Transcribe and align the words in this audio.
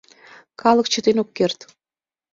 Калык 0.61 0.87
чытен 0.93 1.17
ок 1.23 1.29
керт. 1.37 1.59